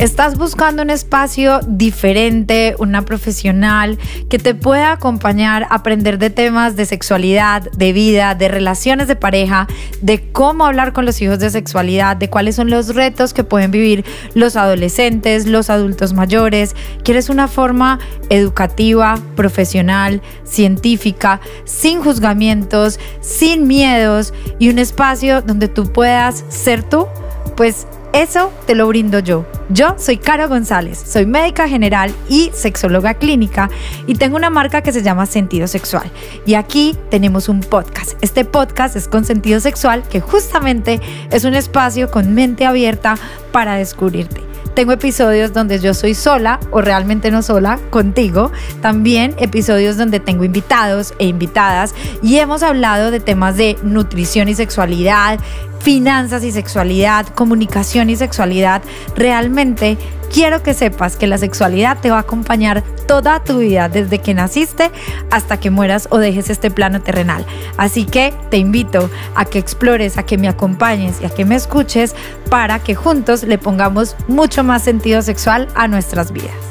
Estás 0.00 0.38
buscando 0.38 0.80
un 0.80 0.88
espacio 0.88 1.60
diferente, 1.68 2.74
una 2.78 3.04
profesional 3.04 3.98
que 4.30 4.38
te 4.38 4.54
pueda 4.54 4.92
acompañar 4.92 5.64
a 5.64 5.74
aprender 5.74 6.16
de 6.16 6.30
temas 6.30 6.74
de 6.74 6.86
sexualidad, 6.86 7.70
de 7.72 7.92
vida, 7.92 8.34
de 8.34 8.48
relaciones 8.48 9.08
de 9.08 9.16
pareja, 9.16 9.66
de 10.00 10.32
cómo 10.32 10.64
hablar 10.64 10.94
con 10.94 11.04
los 11.04 11.20
hijos 11.20 11.38
de 11.38 11.50
sexualidad, 11.50 12.16
de 12.16 12.30
cuáles 12.30 12.56
son 12.56 12.70
los 12.70 12.94
retos 12.94 13.34
que 13.34 13.44
pueden 13.44 13.72
vivir 13.72 14.06
los 14.32 14.56
adolescentes, 14.56 15.46
los 15.46 15.68
adultos 15.68 16.14
mayores. 16.14 16.74
¿Quieres 17.04 17.28
una 17.28 17.46
forma 17.46 17.98
educativa, 18.30 19.18
profesional, 19.36 20.22
científica, 20.44 21.42
sin 21.66 22.02
juzgamientos, 22.02 22.98
sin 23.20 23.66
miedos 23.68 24.32
y 24.58 24.70
un 24.70 24.78
espacio 24.78 25.42
donde 25.42 25.68
tú 25.68 25.92
puedas 25.92 26.42
ser 26.48 26.82
tú? 26.82 27.06
Pues 27.54 27.86
eso 28.12 28.52
te 28.66 28.74
lo 28.74 28.86
brindo 28.88 29.18
yo. 29.18 29.44
Yo 29.68 29.94
soy 29.98 30.16
Caro 30.16 30.48
González, 30.48 30.98
soy 30.98 31.26
médica 31.26 31.68
general 31.68 32.12
y 32.28 32.50
sexóloga 32.52 33.14
clínica 33.14 33.70
y 34.06 34.14
tengo 34.14 34.36
una 34.36 34.50
marca 34.50 34.82
que 34.82 34.92
se 34.92 35.02
llama 35.02 35.26
Sentido 35.26 35.68
Sexual. 35.68 36.10
Y 36.44 36.54
aquí 36.54 36.96
tenemos 37.10 37.48
un 37.48 37.60
podcast. 37.60 38.12
Este 38.20 38.44
podcast 38.44 38.96
es 38.96 39.06
con 39.06 39.24
sentido 39.24 39.60
sexual 39.60 40.02
que 40.08 40.20
justamente 40.20 41.00
es 41.30 41.44
un 41.44 41.54
espacio 41.54 42.10
con 42.10 42.34
mente 42.34 42.66
abierta 42.66 43.16
para 43.52 43.76
descubrirte. 43.76 44.50
Tengo 44.74 44.92
episodios 44.92 45.52
donde 45.52 45.78
yo 45.80 45.94
soy 45.94 46.14
sola 46.14 46.60
o 46.70 46.80
realmente 46.80 47.30
no 47.30 47.42
sola 47.42 47.78
contigo. 47.90 48.52
También 48.80 49.34
episodios 49.38 49.96
donde 49.96 50.20
tengo 50.20 50.44
invitados 50.44 51.12
e 51.18 51.26
invitadas 51.26 51.94
y 52.22 52.38
hemos 52.38 52.62
hablado 52.62 53.10
de 53.10 53.20
temas 53.20 53.56
de 53.56 53.76
nutrición 53.82 54.48
y 54.48 54.54
sexualidad, 54.54 55.40
finanzas 55.80 56.44
y 56.44 56.52
sexualidad, 56.52 57.26
comunicación 57.26 58.10
y 58.10 58.16
sexualidad, 58.16 58.82
realmente 59.16 59.98
quiero 60.32 60.62
que 60.62 60.74
sepas 60.74 61.16
que 61.16 61.26
la 61.26 61.38
sexualidad 61.38 61.98
te 61.98 62.10
va 62.10 62.18
a 62.18 62.20
acompañar 62.20 62.82
toda 63.06 63.42
tu 63.42 63.58
vida, 63.58 63.88
desde 63.88 64.20
que 64.20 64.34
naciste 64.34 64.90
hasta 65.30 65.58
que 65.58 65.70
mueras 65.70 66.06
o 66.10 66.18
dejes 66.18 66.50
este 66.50 66.70
plano 66.70 67.00
terrenal. 67.00 67.44
Así 67.76 68.04
que 68.04 68.32
te 68.50 68.58
invito 68.58 69.10
a 69.34 69.44
que 69.44 69.58
explores, 69.58 70.18
a 70.18 70.24
que 70.24 70.38
me 70.38 70.48
acompañes 70.48 71.20
y 71.20 71.24
a 71.24 71.30
que 71.30 71.44
me 71.44 71.56
escuches 71.56 72.14
para 72.48 72.78
que 72.78 72.94
juntos 72.94 73.42
le 73.42 73.58
pongamos 73.58 74.16
mucho 74.28 74.62
más 74.62 74.82
sentido 74.82 75.22
sexual 75.22 75.68
a 75.74 75.88
nuestras 75.88 76.32
vidas. 76.32 76.69